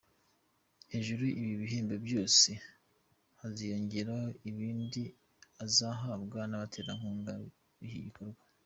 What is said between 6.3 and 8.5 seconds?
n’abaterankunga b’iki gikorwa.